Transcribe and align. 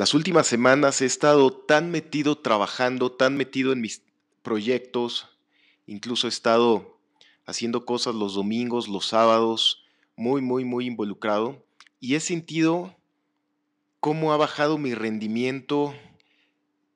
Las 0.00 0.14
últimas 0.14 0.46
semanas 0.46 1.02
he 1.02 1.04
estado 1.04 1.52
tan 1.52 1.90
metido 1.90 2.38
trabajando, 2.38 3.12
tan 3.12 3.36
metido 3.36 3.70
en 3.70 3.82
mis 3.82 4.02
proyectos, 4.40 5.28
incluso 5.86 6.26
he 6.26 6.30
estado 6.30 6.98
haciendo 7.44 7.84
cosas 7.84 8.14
los 8.14 8.32
domingos, 8.32 8.88
los 8.88 9.04
sábados, 9.04 9.84
muy, 10.16 10.40
muy, 10.40 10.64
muy 10.64 10.86
involucrado 10.86 11.62
y 12.00 12.14
he 12.14 12.20
sentido 12.20 12.96
cómo 14.00 14.32
ha 14.32 14.38
bajado 14.38 14.78
mi 14.78 14.94
rendimiento 14.94 15.94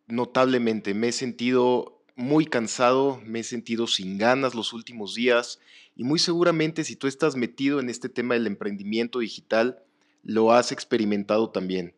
notablemente. 0.06 0.94
Me 0.94 1.08
he 1.08 1.12
sentido 1.12 2.00
muy 2.16 2.46
cansado, 2.46 3.20
me 3.22 3.40
he 3.40 3.44
sentido 3.44 3.86
sin 3.86 4.16
ganas 4.16 4.54
los 4.54 4.72
últimos 4.72 5.14
días 5.14 5.60
y 5.94 6.04
muy 6.04 6.18
seguramente 6.18 6.84
si 6.84 6.96
tú 6.96 7.06
estás 7.06 7.36
metido 7.36 7.80
en 7.80 7.90
este 7.90 8.08
tema 8.08 8.32
del 8.32 8.46
emprendimiento 8.46 9.18
digital, 9.18 9.82
lo 10.22 10.52
has 10.52 10.72
experimentado 10.72 11.50
también. 11.50 11.92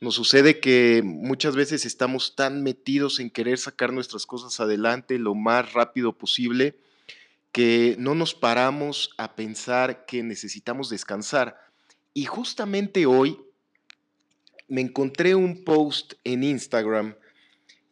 Nos 0.00 0.14
sucede 0.14 0.60
que 0.60 1.02
muchas 1.04 1.56
veces 1.56 1.86
estamos 1.86 2.36
tan 2.36 2.62
metidos 2.62 3.18
en 3.18 3.30
querer 3.30 3.58
sacar 3.58 3.92
nuestras 3.92 4.26
cosas 4.26 4.60
adelante 4.60 5.18
lo 5.18 5.34
más 5.34 5.72
rápido 5.72 6.12
posible 6.12 6.76
que 7.50 7.96
no 7.98 8.14
nos 8.14 8.34
paramos 8.34 9.10
a 9.16 9.34
pensar 9.34 10.04
que 10.04 10.22
necesitamos 10.22 10.90
descansar. 10.90 11.58
Y 12.12 12.26
justamente 12.26 13.06
hoy 13.06 13.38
me 14.68 14.82
encontré 14.82 15.34
un 15.34 15.64
post 15.64 16.14
en 16.24 16.44
Instagram 16.44 17.14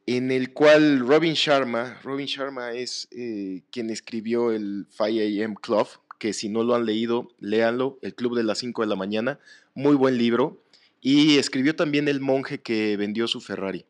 en 0.06 0.30
el 0.30 0.52
cual 0.52 0.98
Robin 1.00 1.32
Sharma, 1.32 1.98
Robin 2.02 2.26
Sharma 2.26 2.72
es 2.72 3.08
eh, 3.10 3.62
quien 3.70 3.88
escribió 3.88 4.52
el 4.52 4.86
5 4.90 5.04
AM 5.44 5.54
Club, 5.54 5.88
que 6.18 6.34
si 6.34 6.50
no 6.50 6.62
lo 6.62 6.74
han 6.74 6.84
leído, 6.84 7.30
léanlo, 7.40 7.98
el 8.02 8.14
Club 8.14 8.36
de 8.36 8.44
las 8.44 8.58
5 8.58 8.82
de 8.82 8.88
la 8.88 8.96
mañana, 8.96 9.40
muy 9.74 9.94
buen 9.94 10.18
libro. 10.18 10.62
Y 11.06 11.36
escribió 11.36 11.76
también 11.76 12.08
El 12.08 12.20
monje 12.20 12.62
que 12.62 12.96
vendió 12.96 13.28
su 13.28 13.42
Ferrari. 13.42 13.84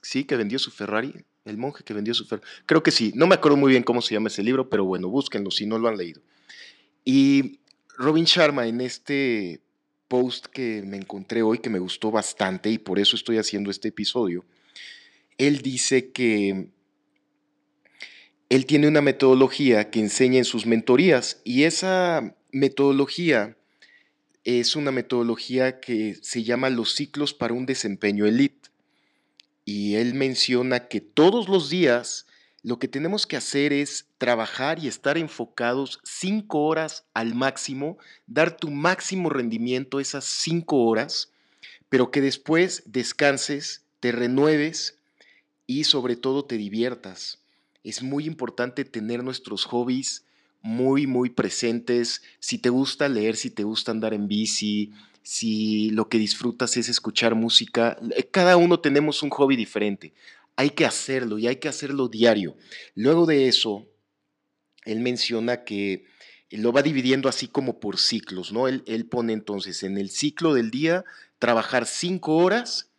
Sí, 0.00 0.22
que 0.22 0.36
vendió 0.36 0.60
su 0.60 0.70
Ferrari. 0.70 1.12
El 1.44 1.56
monje 1.58 1.82
que 1.82 1.92
vendió 1.92 2.14
su 2.14 2.24
Ferrari. 2.24 2.48
Creo 2.66 2.84
que 2.84 2.92
sí. 2.92 3.10
No 3.16 3.26
me 3.26 3.34
acuerdo 3.34 3.56
muy 3.56 3.72
bien 3.72 3.82
cómo 3.82 4.00
se 4.00 4.14
llama 4.14 4.28
ese 4.28 4.44
libro, 4.44 4.70
pero 4.70 4.84
bueno, 4.84 5.08
búsquenlo 5.08 5.50
si 5.50 5.66
no 5.66 5.76
lo 5.76 5.88
han 5.88 5.96
leído. 5.96 6.22
Y 7.04 7.58
Robin 7.98 8.26
Sharma 8.26 8.68
en 8.68 8.80
este 8.80 9.60
post 10.06 10.46
que 10.46 10.84
me 10.86 10.96
encontré 10.96 11.42
hoy, 11.42 11.58
que 11.58 11.68
me 11.68 11.80
gustó 11.80 12.12
bastante 12.12 12.70
y 12.70 12.78
por 12.78 13.00
eso 13.00 13.16
estoy 13.16 13.38
haciendo 13.38 13.72
este 13.72 13.88
episodio, 13.88 14.44
él 15.38 15.62
dice 15.62 16.12
que 16.12 16.68
él 18.50 18.66
tiene 18.66 18.86
una 18.86 19.00
metodología 19.00 19.90
que 19.90 19.98
enseña 19.98 20.38
en 20.38 20.44
sus 20.44 20.64
mentorías 20.64 21.40
y 21.42 21.64
esa 21.64 22.36
metodología 22.52 23.56
es 24.46 24.76
una 24.76 24.92
metodología 24.92 25.80
que 25.80 26.16
se 26.22 26.44
llama 26.44 26.70
los 26.70 26.94
ciclos 26.94 27.34
para 27.34 27.52
un 27.52 27.66
desempeño 27.66 28.26
elite. 28.26 28.70
Y 29.64 29.96
él 29.96 30.14
menciona 30.14 30.86
que 30.86 31.00
todos 31.00 31.48
los 31.48 31.68
días 31.68 32.26
lo 32.62 32.78
que 32.78 32.86
tenemos 32.86 33.26
que 33.26 33.36
hacer 33.36 33.72
es 33.72 34.06
trabajar 34.18 34.78
y 34.78 34.86
estar 34.86 35.18
enfocados 35.18 35.98
cinco 36.04 36.62
horas 36.62 37.06
al 37.12 37.34
máximo, 37.34 37.98
dar 38.28 38.56
tu 38.56 38.70
máximo 38.70 39.30
rendimiento 39.30 39.98
esas 39.98 40.24
cinco 40.24 40.84
horas, 40.84 41.32
pero 41.88 42.12
que 42.12 42.20
después 42.20 42.84
descanses, 42.86 43.82
te 43.98 44.12
renueves 44.12 44.96
y 45.66 45.84
sobre 45.84 46.14
todo 46.14 46.44
te 46.44 46.56
diviertas. 46.56 47.40
Es 47.82 48.00
muy 48.00 48.26
importante 48.26 48.84
tener 48.84 49.24
nuestros 49.24 49.64
hobbies 49.64 50.25
muy, 50.66 51.06
muy 51.06 51.30
presentes. 51.30 52.22
Si 52.40 52.58
te 52.58 52.70
gusta 52.70 53.08
leer, 53.08 53.36
si 53.36 53.50
te 53.50 53.62
gusta 53.62 53.92
andar 53.92 54.12
en 54.12 54.26
bici, 54.26 54.92
si 55.22 55.90
lo 55.90 56.08
que 56.08 56.18
disfrutas 56.18 56.76
es 56.76 56.88
escuchar 56.88 57.36
música, 57.36 57.96
eh, 58.16 58.24
cada 58.24 58.56
uno 58.56 58.80
tenemos 58.80 59.22
un 59.22 59.30
hobby 59.30 59.54
diferente. 59.54 60.12
Hay 60.56 60.70
que 60.70 60.84
hacerlo 60.84 61.38
y 61.38 61.46
hay 61.46 61.56
que 61.56 61.68
hacerlo 61.68 62.08
diario. 62.08 62.56
Luego 62.96 63.26
de 63.26 63.46
eso, 63.46 63.86
él 64.84 65.00
menciona 65.00 65.62
que 65.62 66.04
lo 66.50 66.72
va 66.72 66.82
dividiendo 66.82 67.28
así 67.28 67.46
como 67.46 67.78
por 67.78 67.98
ciclos, 67.98 68.52
¿no? 68.52 68.66
Él, 68.66 68.82
él 68.86 69.06
pone 69.06 69.32
entonces 69.32 69.84
en 69.84 69.98
el 69.98 70.10
ciclo 70.10 70.52
del 70.52 70.72
día 70.72 71.04
trabajar 71.38 71.86
cinco 71.86 72.36
horas 72.38 72.90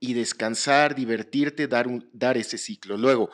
y 0.00 0.14
descansar, 0.14 0.96
divertirte, 0.96 1.68
dar, 1.68 1.86
dar 2.12 2.36
ese 2.36 2.58
ciclo. 2.58 2.96
Luego, 2.96 3.30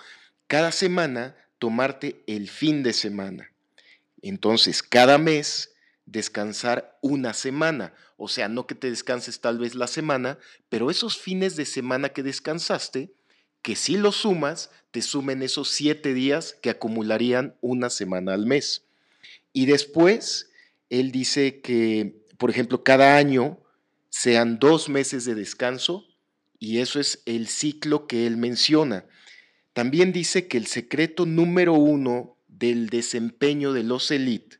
cada 0.49 0.71
semana, 0.71 1.37
tomarte 1.59 2.22
el 2.27 2.49
fin 2.49 2.83
de 2.83 2.93
semana. 2.93 3.50
Entonces, 4.22 4.82
cada 4.82 5.19
mes 5.19 5.70
descansar 6.10 6.98
una 7.03 7.32
semana. 7.34 7.94
O 8.16 8.28
sea, 8.28 8.48
no 8.48 8.66
que 8.66 8.75
te 8.75 8.91
descanses 8.91 9.41
tal 9.41 9.58
vez 9.58 9.75
la 9.75 9.86
semana, 9.86 10.38
pero 10.69 10.91
esos 10.91 11.16
fines 11.16 11.56
de 11.56 11.64
semana 11.64 12.10
que 12.10 12.22
descansaste, 12.22 13.12
que 13.62 13.76
si 13.76 13.97
los 13.97 14.16
sumas, 14.16 14.70
te 14.91 15.03
sumen 15.03 15.42
esos 15.42 15.69
siete 15.70 16.14
días 16.14 16.56
que 16.60 16.70
acumularían 16.70 17.56
una 17.60 17.91
semana 17.91 18.34
al 18.34 18.47
mes. 18.47 18.84
Y 19.53 19.66
después, 19.66 20.50
él 20.88 21.12
dice 21.12 21.60
que, 21.60 22.25
por 22.38 22.50
ejemplo, 22.50 22.82
cada 22.82 23.16
año 23.16 23.60
sean 24.09 24.59
dos 24.59 24.88
meses 24.88 25.25
de 25.25 25.34
descanso, 25.34 26.06
y 26.59 26.78
eso 26.78 27.00
es 27.00 27.22
el 27.25 27.48
ciclo 27.48 28.06
que 28.06 28.26
él 28.26 28.36
menciona. 28.36 29.06
También 29.72 30.12
dice 30.12 30.48
que 30.48 30.59
el 30.59 30.66
secreto 30.66 31.25
número 31.25 31.75
uno 31.75 32.36
del 32.60 32.91
desempeño 32.91 33.72
de 33.72 33.82
los 33.82 34.10
elite 34.10 34.59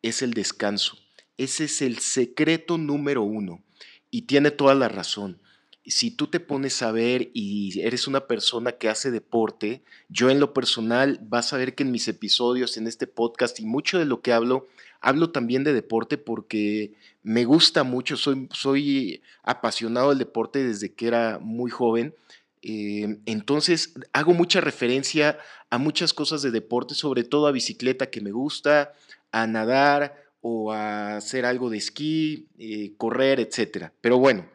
es 0.00 0.22
el 0.22 0.32
descanso. 0.32 0.96
Ese 1.36 1.64
es 1.64 1.82
el 1.82 1.98
secreto 1.98 2.78
número 2.78 3.22
uno. 3.22 3.64
Y 4.10 4.22
tiene 4.22 4.52
toda 4.52 4.74
la 4.74 4.88
razón. 4.88 5.42
Si 5.84 6.12
tú 6.12 6.28
te 6.28 6.38
pones 6.38 6.80
a 6.82 6.92
ver 6.92 7.30
y 7.34 7.80
eres 7.80 8.06
una 8.06 8.28
persona 8.28 8.72
que 8.72 8.88
hace 8.88 9.10
deporte, 9.10 9.82
yo 10.08 10.30
en 10.30 10.38
lo 10.38 10.54
personal 10.54 11.18
vas 11.22 11.52
a 11.52 11.56
ver 11.56 11.74
que 11.74 11.82
en 11.82 11.90
mis 11.90 12.06
episodios, 12.06 12.76
en 12.76 12.86
este 12.86 13.08
podcast 13.08 13.58
y 13.58 13.66
mucho 13.66 13.98
de 13.98 14.04
lo 14.04 14.22
que 14.22 14.32
hablo, 14.32 14.68
hablo 15.00 15.30
también 15.30 15.64
de 15.64 15.72
deporte 15.72 16.18
porque 16.18 16.92
me 17.24 17.44
gusta 17.44 17.82
mucho, 17.82 18.16
soy, 18.16 18.48
soy 18.52 19.22
apasionado 19.42 20.10
del 20.10 20.18
deporte 20.18 20.62
desde 20.62 20.94
que 20.94 21.08
era 21.08 21.40
muy 21.40 21.72
joven 21.72 22.14
eh, 22.62 23.18
entonces 23.26 23.94
hago 24.12 24.34
mucha 24.34 24.60
referencia 24.60 25.38
a 25.68 25.78
muchas 25.78 26.14
cosas 26.14 26.42
de 26.42 26.52
deporte, 26.52 26.94
sobre 26.94 27.24
todo 27.24 27.46
a 27.46 27.52
bicicleta 27.52 28.10
que 28.10 28.20
me 28.20 28.30
gusta, 28.30 28.92
a 29.32 29.46
nadar 29.46 30.22
o 30.40 30.72
a 30.72 31.16
hacer 31.16 31.44
algo 31.44 31.70
de 31.70 31.78
esquí, 31.78 32.48
eh, 32.58 32.94
correr, 32.96 33.40
etc. 33.40 33.90
Pero 34.00 34.18
bueno, 34.18 34.48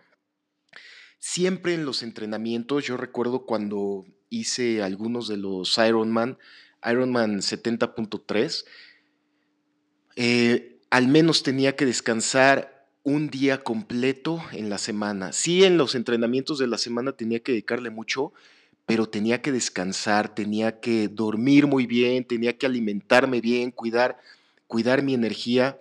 siempre 1.19 1.73
en 1.73 1.85
los 1.85 2.01
entrenamientos, 2.01 2.85
yo 2.85 2.95
recuerdo 2.95 3.45
cuando 3.45 4.05
hice 4.29 4.81
algunos 4.83 5.27
de 5.27 5.37
los 5.37 5.77
Ironman, 5.77 6.37
Ironman 6.85 7.39
70.3, 7.39 8.65
eh, 10.15 10.79
al 10.89 11.07
menos 11.07 11.43
tenía 11.43 11.75
que 11.75 11.85
descansar 11.85 12.76
un 13.07 13.29
día 13.29 13.63
completo 13.63 14.43
en 14.51 14.69
la 14.69 14.77
semana. 14.77 15.31
Sí, 15.31 15.63
en 15.63 15.77
los 15.77 15.95
entrenamientos 15.95 16.59
de 16.59 16.67
la 16.67 16.77
semana 16.77 17.13
tenía 17.13 17.39
que 17.39 17.53
dedicarle 17.53 17.89
mucho, 17.89 18.33
pero 18.85 19.07
tenía 19.07 19.41
que 19.41 19.53
descansar, 19.53 20.35
tenía 20.35 20.81
que 20.81 21.07
dormir 21.07 21.67
muy 21.67 21.85
bien, 21.85 22.25
tenía 22.25 22.57
que 22.57 22.65
alimentarme 22.65 23.39
bien, 23.39 23.71
cuidar, 23.71 24.17
cuidar 24.67 25.03
mi 25.03 25.13
energía 25.13 25.79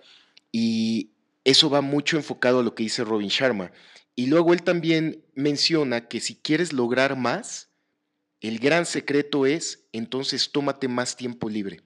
y 0.53 1.09
eso 1.43 1.69
va 1.69 1.81
mucho 1.81 2.15
enfocado 2.15 2.61
a 2.61 2.63
lo 2.63 2.73
que 2.73 2.83
dice 2.83 3.03
Robin 3.03 3.27
Sharma. 3.27 3.73
Y 4.15 4.27
luego 4.27 4.53
él 4.53 4.63
también 4.63 5.21
menciona 5.35 6.07
que 6.07 6.21
si 6.21 6.35
quieres 6.35 6.71
lograr 6.71 7.17
más, 7.17 7.67
el 8.39 8.57
gran 8.59 8.85
secreto 8.85 9.45
es 9.45 9.83
entonces 9.91 10.53
tómate 10.53 10.87
más 10.87 11.17
tiempo 11.17 11.49
libre. 11.49 11.81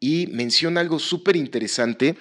Y 0.00 0.28
menciona 0.28 0.80
algo 0.80 0.98
súper 0.98 1.36
interesante 1.36 2.16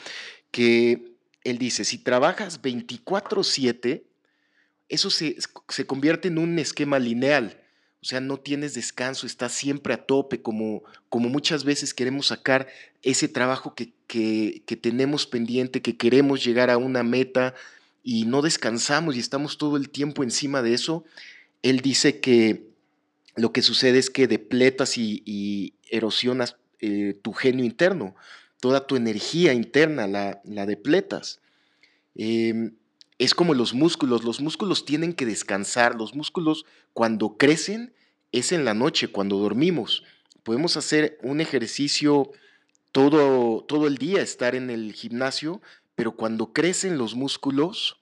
que 0.51 1.14
él 1.45 1.57
dice, 1.59 1.85
si 1.85 1.99
trabajas 1.99 2.61
24/7, 2.61 4.03
eso 4.89 5.09
se, 5.09 5.37
convierte 5.85 6.27
en 6.27 6.37
un 6.37 6.59
esquema 6.59 6.99
lineal. 6.99 7.61
O 8.01 8.07
sea, 8.07 8.19
no 8.19 8.37
tienes 8.37 8.73
descanso, 8.73 9.25
estás 9.25 9.53
siempre 9.53 9.93
a 9.93 10.05
tope, 10.05 10.41
como, 10.41 10.83
como 11.09 11.29
muchas 11.29 11.63
veces 11.63 11.93
queremos 11.93 12.27
sacar 12.27 12.67
ese 13.01 13.27
trabajo 13.27 13.73
que, 13.73 13.93
que 14.07 14.75
tenemos 14.75 15.25
pendiente, 15.25 15.81
que 15.81 15.97
queremos 15.97 16.43
llegar 16.43 16.69
a 16.69 16.77
una 16.77 17.03
meta 17.03 17.55
y 18.03 18.25
no 18.25 18.41
descansamos 18.41 19.15
y 19.15 19.19
estamos 19.19 19.57
todo 19.57 19.77
el 19.77 19.89
tiempo 19.89 20.23
encima 20.23 20.61
de 20.61 20.73
eso. 20.73 21.05
Él 21.63 21.79
dice 21.79 22.19
que 22.19 22.67
lo 23.35 23.51
que 23.51 23.61
sucede 23.61 23.99
es 23.99 24.09
que 24.09 24.27
depletas 24.27 24.97
y, 24.97 25.73
erosionas 25.89 26.57
eh, 26.79 27.17
tu 27.21 27.33
genio 27.33 27.63
interno 27.63 28.15
toda 28.65 28.87
tu 28.87 28.95
energía 28.95 29.53
interna 29.53 30.07
la, 30.07 30.41
la 30.43 30.65
depletas. 30.65 31.39
Em, 32.15 32.73
es 33.19 33.35
como 33.35 33.53
los 33.53 33.75
músculos, 33.75 34.23
los 34.23 34.41
músculos 34.41 34.85
tienen 34.85 35.13
que 35.13 35.27
descansar, 35.27 35.93
los 35.93 36.15
músculos 36.15 36.65
cuando 36.91 37.37
crecen 37.37 37.93
es 38.31 38.51
en 38.51 38.65
la 38.65 38.73
noche, 38.73 39.09
cuando 39.09 39.37
dormimos. 39.37 40.03
Podemos 40.41 40.77
hacer 40.77 41.19
un 41.21 41.41
ejercicio 41.41 42.31
todo, 42.91 43.63
todo 43.67 43.85
el 43.85 43.99
día, 43.99 44.23
estar 44.23 44.55
en 44.55 44.71
el 44.71 44.93
gimnasio, 44.93 45.61
pero 45.93 46.15
cuando 46.15 46.51
crecen 46.51 46.97
los 46.97 47.13
músculos, 47.13 48.01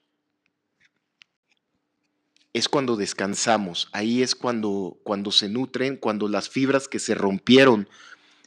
es 2.54 2.70
cuando 2.70 2.96
descansamos, 2.96 3.90
ahí 3.92 4.24
es 4.24 4.34
cuando, 4.34 4.98
cuando 5.04 5.30
se 5.32 5.50
nutren, 5.50 5.98
cuando 5.98 6.30
las 6.30 6.48
fibras 6.48 6.88
que 6.88 7.00
se 7.00 7.16
rompieron 7.16 7.90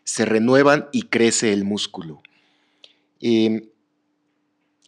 se 0.06 0.24
renuevan 0.24 0.88
y 0.92 1.02
crece 1.02 1.52
el 1.52 1.64
músculo. 1.64 2.22
Em, 3.20 3.68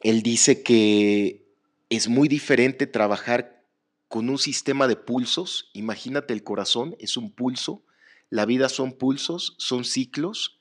él 0.00 0.22
dice 0.22 0.62
que 0.62 1.44
es 1.90 2.08
muy 2.08 2.28
diferente 2.28 2.86
trabajar 2.86 3.64
con 4.06 4.30
un 4.30 4.38
sistema 4.38 4.86
de 4.86 4.94
pulsos. 4.94 5.70
Imagínate 5.74 6.32
el 6.32 6.44
corazón, 6.44 6.94
es 7.00 7.16
un 7.16 7.32
pulso. 7.32 7.82
La 8.30 8.46
vida 8.46 8.68
son 8.68 8.92
pulsos, 8.92 9.56
son 9.58 9.84
ciclos. 9.84 10.60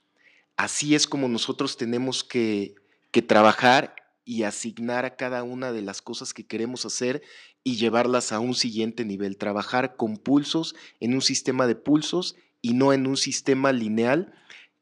Así 0.56 0.96
es 0.96 1.06
como 1.06 1.30
nosotros 1.30 1.78
tenemos 1.78 2.24
que, 2.24 2.74
que 3.12 3.22
trabajar 3.22 3.96
y 4.26 4.42
asignar 4.42 5.06
a 5.06 5.16
cada 5.16 5.44
una 5.44 5.72
de 5.72 5.84
las 5.84 6.02
cosas 6.02 6.34
que 6.34 6.48
queremos 6.48 6.84
hacer 6.84 7.22
y 7.64 7.76
llevarlas 7.76 8.32
a 8.32 8.40
un 8.40 8.56
siguiente 8.56 9.06
nivel. 9.06 9.38
Trabajar 9.38 9.98
con 9.98 10.18
pulsos 10.18 10.76
en 11.00 11.14
un 11.14 11.22
sistema 11.22 11.68
de 11.68 11.76
pulsos 11.76 12.36
y 12.68 12.74
no 12.74 12.94
en 12.94 13.08
un 13.08 13.18
sistema 13.18 13.72
lineal 13.72 14.34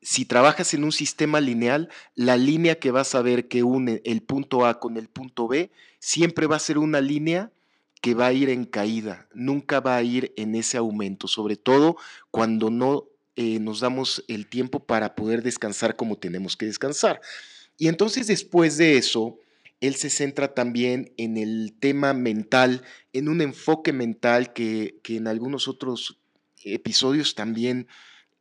si 0.06 0.24
trabajas 0.26 0.76
en 0.76 0.84
un 0.84 0.92
sistema 0.92 1.42
lineal, 1.42 1.90
la 2.14 2.38
línea 2.38 2.76
que 2.76 2.92
vas 2.92 3.16
a 3.16 3.24
ver 3.24 3.48
que 3.48 3.64
une 3.64 4.04
el 4.06 4.22
punto 4.22 4.68
A 4.68 4.80
con 4.80 4.98
el 4.98 5.10
punto 5.10 5.48
B 5.48 5.72
siempre 5.98 6.46
va 6.46 6.58
a 6.58 6.60
ser 6.60 6.78
una 6.78 7.02
línea 7.02 7.52
que 8.02 8.14
va 8.14 8.28
a 8.28 8.34
ir 8.34 8.50
en 8.50 8.66
caída, 8.66 9.28
nunca 9.34 9.80
va 9.80 9.96
a 9.96 10.04
ir 10.04 10.32
en 10.38 10.54
ese 10.54 10.78
aumento, 10.78 11.28
sobre 11.28 11.56
todo 11.56 11.98
cuando 12.30 12.70
no 12.70 13.06
eh, 13.36 13.60
nos 13.60 13.80
damos 13.80 14.24
el 14.28 14.46
tiempo 14.46 14.80
para 14.86 15.16
poder 15.16 15.42
descansar 15.42 15.96
como 15.96 16.20
tenemos 16.20 16.56
que 16.56 16.68
descansar. 16.68 17.20
Y 17.80 17.88
entonces 17.88 18.28
después 18.28 18.78
de 18.78 19.00
eso, 19.00 19.40
él 19.82 19.96
se 19.96 20.12
centra 20.12 20.54
también 20.54 21.14
en 21.18 21.36
el 21.36 21.74
tema 21.80 22.14
mental, 22.14 22.84
en 23.12 23.28
un 23.28 23.42
enfoque 23.42 23.92
mental 23.92 24.54
que, 24.54 25.00
que 25.02 25.16
en 25.16 25.28
algunos 25.28 25.68
otros 25.68 26.20
episodios 26.66 27.36
también 27.36 27.88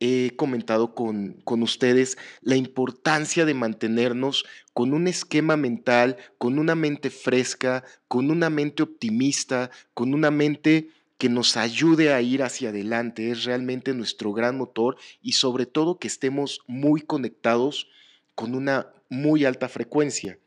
he 0.00 0.34
comentado 0.36 0.94
con, 0.94 1.40
con, 1.44 1.62
ustedes 1.62 2.18
la 2.40 2.56
importancia 2.56 3.44
de 3.44 3.54
mantenernos 3.54 4.44
con 4.72 4.92
un 4.92 5.06
esquema 5.06 5.56
mental, 5.56 6.16
con 6.36 6.58
una 6.58 6.74
mente 6.74 7.10
fresca, 7.10 7.84
con 8.08 8.30
una 8.30 8.50
mente 8.50 8.82
optimista, 8.82 9.70
con 9.94 10.12
una 10.12 10.30
mente 10.30 10.88
que 11.18 11.28
nos 11.28 11.56
ayude 11.56 12.12
a 12.12 12.20
ir 12.20 12.42
hacia 12.42 12.70
adelante. 12.70 13.30
Es 13.30 13.44
realmente 13.44 13.94
nuestro 13.94 14.32
gran 14.32 14.58
motor 14.58 14.96
y 15.22 15.32
sobre 15.32 15.64
todo 15.64 15.98
que 15.98 16.08
estemos 16.08 16.60
muy 16.66 17.00
conectados 17.00 17.88
con 18.34 18.54
una 18.54 18.88
muy 19.08 19.44
alta 19.44 19.68
frecuencia. 19.68 20.38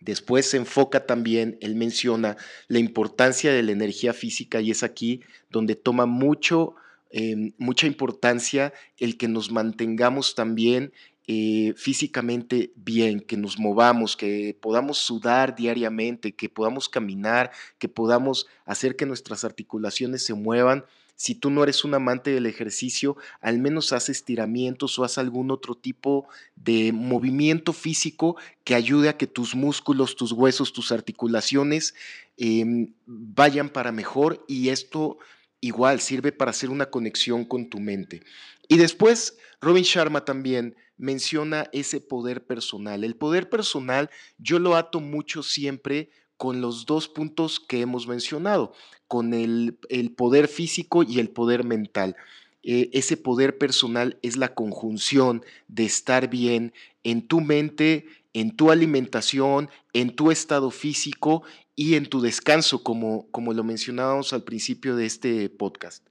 Después 0.00 0.50
se 0.50 0.58
enfoca 0.58 1.06
también, 1.06 1.56
él 1.62 1.76
menciona 1.76 2.36
la 2.68 2.78
importancia 2.78 3.52
de 3.52 3.62
la 3.62 3.72
energía 3.72 4.12
física 4.12 4.60
y 4.60 4.70
es 4.70 4.82
aquí 4.82 5.22
donde 5.48 5.76
toma 5.76 6.04
mucho 6.04 6.74
Em, 7.16 7.52
mucha 7.58 7.86
importancia 7.86 8.72
el 8.98 9.16
que 9.16 9.28
nos 9.28 9.52
mantengamos 9.52 10.34
también 10.34 10.92
eh, 11.28 11.72
físicamente 11.76 12.72
bien, 12.74 13.20
que 13.20 13.36
nos 13.36 13.56
movamos, 13.56 14.16
que 14.16 14.58
podamos 14.60 14.98
sudar 14.98 15.54
diariamente, 15.54 16.34
que 16.34 16.48
podamos 16.48 16.88
caminar, 16.88 17.52
que 17.78 17.88
podamos 17.88 18.48
hacer 18.64 18.96
que 18.96 19.06
nuestras 19.06 19.44
articulaciones 19.44 20.24
se 20.24 20.34
muevan. 20.34 20.86
Si 21.14 21.36
tú 21.36 21.50
no 21.50 21.62
eres 21.62 21.84
un 21.84 21.94
amante 21.94 22.32
del 22.32 22.46
ejercicio, 22.46 23.16
al 23.40 23.60
menos 23.60 23.92
haz 23.92 24.08
estiramientos 24.08 24.98
o 24.98 25.04
haz 25.04 25.16
algún 25.16 25.52
otro 25.52 25.76
tipo 25.76 26.26
de 26.56 26.90
movimiento 26.92 27.72
físico 27.72 28.36
que 28.64 28.74
ayude 28.74 29.08
a 29.08 29.16
que 29.16 29.28
tus 29.28 29.54
músculos, 29.54 30.16
tus 30.16 30.32
huesos, 30.32 30.72
tus 30.72 30.90
articulaciones 30.90 31.94
em, 32.36 32.92
vayan 33.06 33.68
para 33.68 33.92
mejor 33.92 34.44
y 34.48 34.70
esto 34.70 35.18
igual 35.64 36.00
sirve 36.00 36.30
para 36.30 36.50
hacer 36.50 36.68
una 36.68 36.90
conexión 36.90 37.44
con 37.46 37.70
tu 37.70 37.80
mente. 37.80 38.22
Y 38.68 38.76
después, 38.76 39.38
Robin 39.62 39.82
Sharma 39.82 40.24
también 40.24 40.76
menciona 40.98 41.70
ese 41.72 42.00
poder 42.00 42.46
personal. 42.46 43.02
El 43.02 43.16
poder 43.16 43.48
personal 43.48 44.10
yo 44.36 44.58
lo 44.58 44.76
ato 44.76 45.00
mucho 45.00 45.42
siempre 45.42 46.10
con 46.36 46.60
los 46.60 46.84
dos 46.84 47.08
puntos 47.08 47.60
que 47.60 47.80
hemos 47.80 48.06
mencionado, 48.06 48.74
con 49.08 49.32
el, 49.32 49.78
poder 50.16 50.48
físico 50.48 51.02
y 51.02 51.18
el 51.18 51.30
poder 51.30 51.64
mental. 51.64 52.14
Eh, 52.62 52.90
ese 52.92 53.16
poder 53.16 53.56
personal 53.56 54.18
es 54.20 54.36
la 54.36 54.54
conjunción 54.54 55.44
de 55.68 55.84
estar 55.86 56.28
bien 56.28 56.74
en 57.04 57.26
tu 57.26 57.40
mente, 57.40 58.06
en 58.34 58.54
tu 58.54 58.70
alimentación, 58.70 59.70
en 59.94 60.14
tu 60.14 60.30
estado 60.30 60.70
físico 60.70 61.42
y 61.76 61.94
en 61.94 62.06
tu 62.06 62.20
descanso, 62.20 62.82
como, 62.82 63.26
como 63.30 63.52
lo 63.52 63.64
mencionábamos 63.64 64.32
al 64.32 64.44
principio 64.44 64.96
de 64.96 65.06
este 65.06 65.48
podcast. 65.48 66.04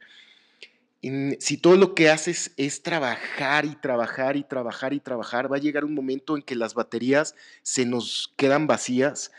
si 1.40 1.58
todo 1.58 1.76
lo 1.76 1.96
que 1.96 2.10
haces 2.10 2.52
es 2.56 2.82
trabajar 2.82 3.66
y 3.66 3.76
trabajar 3.76 4.38
y 4.38 4.44
trabajar 4.44 4.94
y 4.94 5.00
trabajar, 5.00 5.52
va 5.52 5.58
a 5.58 5.60
llegar 5.60 5.84
un 5.84 5.94
momento 5.94 6.38
en 6.38 6.44
que 6.44 6.56
las 6.56 6.74
baterías 6.74 7.36
se 7.62 7.86
nos 7.86 8.34
quedan 8.38 8.68
vacías 8.68 9.32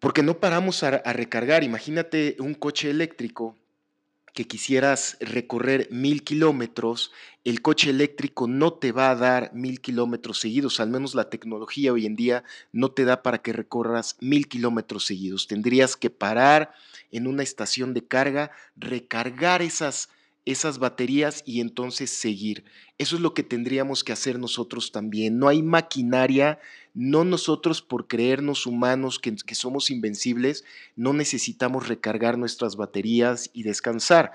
porque 0.00 0.22
no 0.22 0.38
paramos 0.38 0.82
a 0.82 0.90
recargar. 1.12 1.64
Imagínate 1.64 2.36
un 2.40 2.54
coche 2.54 2.90
eléctrico 2.90 3.56
que 4.34 4.46
quisieras 4.48 5.16
recorrer 5.20 5.88
mil 5.92 6.24
kilómetros, 6.24 7.12
el 7.44 7.62
coche 7.62 7.90
eléctrico 7.90 8.48
no 8.48 8.72
te 8.72 8.90
va 8.90 9.10
a 9.10 9.14
dar 9.14 9.54
mil 9.54 9.80
kilómetros 9.80 10.40
seguidos, 10.40 10.80
al 10.80 10.90
menos 10.90 11.14
la 11.14 11.30
tecnología 11.30 11.92
hoy 11.92 12.04
en 12.04 12.16
día 12.16 12.42
no 12.72 12.90
te 12.90 13.04
da 13.04 13.22
para 13.22 13.38
que 13.38 13.52
recorras 13.52 14.16
mil 14.20 14.48
kilómetros 14.48 15.06
seguidos. 15.06 15.46
Tendrías 15.46 15.96
que 15.96 16.10
parar 16.10 16.74
en 17.12 17.28
una 17.28 17.44
estación 17.44 17.94
de 17.94 18.06
carga, 18.06 18.50
recargar 18.76 19.62
esas 19.62 20.08
esas 20.44 20.78
baterías 20.78 21.42
y 21.46 21.60
entonces 21.60 22.10
seguir. 22.10 22.64
Eso 22.98 23.16
es 23.16 23.22
lo 23.22 23.34
que 23.34 23.42
tendríamos 23.42 24.04
que 24.04 24.12
hacer 24.12 24.38
nosotros 24.38 24.92
también. 24.92 25.38
No 25.38 25.48
hay 25.48 25.62
maquinaria, 25.62 26.58
no 26.92 27.24
nosotros 27.24 27.82
por 27.82 28.06
creernos 28.06 28.66
humanos 28.66 29.18
que, 29.18 29.54
somos 29.54 29.90
invencibles, 29.90 30.64
no 30.96 31.12
necesitamos 31.12 31.88
recargar 31.88 32.38
nuestras 32.38 32.76
baterías 32.76 33.50
y 33.52 33.62
descansar. 33.62 34.32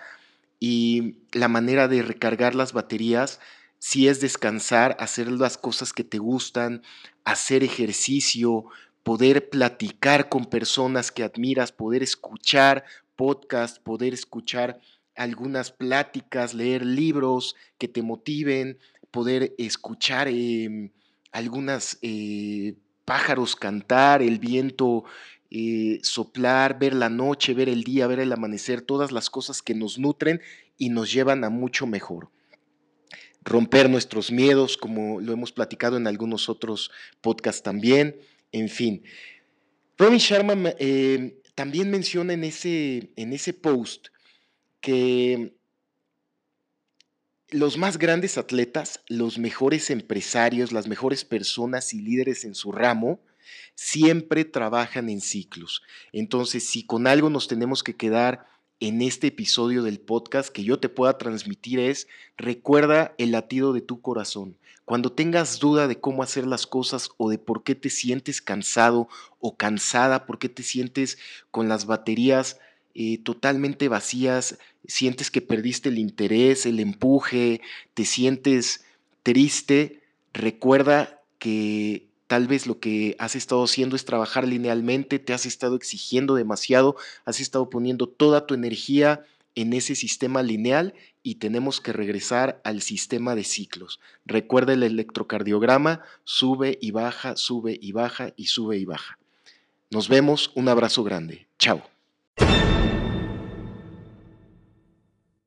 Y 0.60 1.16
la 1.32 1.48
manera 1.48 1.88
de 1.88 2.02
recargar 2.02 2.56
las 2.56 2.74
baterías 2.74 3.40
si 3.80 4.10
es 4.10 4.20
descansar, 4.20 4.98
hacer 5.00 5.32
las 5.32 5.58
cosas 5.58 5.94
que 5.94 6.04
te 6.04 6.18
gustan, 6.18 6.82
hacer 7.24 7.64
ejercicio, 7.64 8.66
poder 9.04 9.50
platicar 9.50 10.28
con 10.28 10.46
personas 10.46 11.14
que 11.14 11.24
admiras, 11.24 11.72
poder 11.72 12.04
escuchar 12.04 12.84
podcast, 13.16 13.82
poder 13.82 14.14
escuchar 14.14 14.82
algunas 15.20 15.70
pláticas, 15.72 16.54
leer 16.54 16.86
libros 16.86 17.58
que 17.78 17.90
te 17.90 18.02
motiven, 18.02 18.80
poder 19.12 19.54
escuchar 19.58 20.30
eh, 20.30 20.92
algunas 21.34 22.00
eh, 22.02 22.76
pájaros 23.04 23.58
cantar, 23.58 24.22
el 24.22 24.40
viento 24.40 25.04
eh, 25.52 26.00
soplar, 26.04 26.80
ver 26.80 26.94
la 26.94 27.10
noche, 27.10 27.54
ver 27.54 27.68
el 27.68 27.84
día, 27.84 28.08
ver 28.08 28.22
el 28.22 28.32
amanecer, 28.32 28.82
todas 28.82 29.12
las 29.12 29.30
cosas 29.30 29.62
que 29.62 29.74
nos 29.74 30.00
nutren 30.00 30.40
y 30.78 30.88
nos 30.88 31.12
llevan 31.12 31.44
a 31.44 31.50
mucho 31.50 31.86
mejor. 31.86 32.30
Romper 33.44 33.90
nuestros 33.90 34.32
miedos, 34.32 34.78
como 34.78 35.20
lo 35.20 35.34
hemos 35.34 35.52
platicado 35.52 35.98
en 35.98 36.08
algunos 36.08 36.48
otros 36.48 36.92
podcasts 37.20 37.62
también, 37.62 38.16
en 38.54 38.70
fin. 38.70 39.04
Robin 39.98 40.20
Sharma 40.20 40.56
también 41.56 41.92
menciona 41.92 42.32
en 42.32 42.46
ese, 42.46 43.12
en 43.18 43.34
ese 43.34 43.52
post 43.52 44.08
que 44.82 45.56
los 47.50 47.78
más 47.78 47.98
grandes 47.98 48.38
atletas, 48.38 49.02
los 49.08 49.40
mejores 49.40 49.90
empresarios, 49.90 50.72
las 50.72 50.88
mejores 50.88 51.26
personas 51.26 51.94
y 51.94 52.02
líderes 52.02 52.46
en 52.46 52.54
su 52.54 52.72
ramo, 52.72 53.20
siempre 53.76 54.46
trabajan 54.46 55.10
en 55.10 55.22
ciclos. 55.22 55.82
Entonces, 56.12 56.68
si 56.68 56.86
con 56.86 57.08
algo 57.08 57.30
nos 57.30 57.48
tenemos 57.48 57.84
que 57.84 57.96
quedar 57.96 58.46
en 58.80 59.02
este 59.02 59.28
episodio 59.28 59.84
del 59.84 60.00
podcast 60.00 60.50
que 60.50 60.64
yo 60.64 60.80
te 60.80 60.90
pueda 60.90 61.18
transmitir 61.18 61.80
es, 61.80 62.08
recuerda 62.38 63.14
el 63.18 63.32
latido 63.32 63.74
de 63.74 63.82
tu 63.82 64.02
corazón. 64.02 64.58
Cuando 64.86 65.12
tengas 65.12 65.60
duda 65.60 65.88
de 65.88 66.00
cómo 66.00 66.24
hacer 66.24 66.48
las 66.48 66.66
cosas 66.66 67.10
o 67.18 67.30
de 67.30 67.38
por 67.38 67.64
qué 67.64 67.76
te 67.76 67.90
sientes 67.90 68.42
cansado 68.42 69.08
o 69.40 69.58
cansada, 69.58 70.26
por 70.26 70.40
qué 70.40 70.50
te 70.50 70.64
sientes 70.64 71.18
con 71.52 71.68
las 71.68 71.86
baterías 71.86 72.60
totalmente 73.24 73.88
vacías, 73.88 74.58
sientes 74.86 75.32
que 75.32 75.42
perdiste 75.42 75.90
el 75.90 76.00
interés, 76.00 76.66
el 76.66 76.80
empuje, 76.80 77.62
te 77.94 78.06
sientes 78.06 78.84
triste, 79.24 80.02
recuerda 80.34 81.22
que 81.38 82.08
tal 82.28 82.48
vez 82.48 82.68
lo 82.68 82.80
que 82.80 83.16
has 83.18 83.36
estado 83.36 83.64
haciendo 83.64 83.96
es 83.96 84.06
trabajar 84.06 84.48
linealmente, 84.48 85.18
te 85.18 85.34
has 85.34 85.46
estado 85.46 85.76
exigiendo 85.76 86.36
demasiado, 86.36 86.96
has 87.26 87.40
estado 87.40 87.70
poniendo 87.70 88.08
toda 88.08 88.46
tu 88.46 88.54
energía 88.54 89.24
en 89.56 89.74
ese 89.74 89.96
sistema 89.96 90.44
lineal 90.44 90.94
y 91.24 91.36
tenemos 91.36 91.82
que 91.82 91.92
regresar 91.92 92.62
al 92.64 92.82
sistema 92.82 93.36
de 93.36 93.44
ciclos. 93.44 94.00
Recuerda 94.26 94.74
el 94.74 94.84
electrocardiograma, 94.84 96.02
sube 96.24 96.78
y 96.82 96.92
baja, 96.92 97.36
sube 97.36 97.78
y 97.82 97.92
baja 97.92 98.34
y 98.38 98.46
sube 98.48 98.78
y 98.78 98.86
baja. 98.86 99.18
Nos 99.90 100.08
vemos, 100.08 100.52
un 100.56 100.70
abrazo 100.70 101.04
grande. 101.04 101.48
Chao. 101.58 101.99